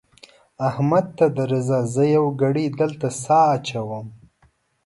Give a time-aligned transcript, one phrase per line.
[0.67, 4.07] احمده ته درځه؛ زه يوه ګړۍ دلته سا اچوم.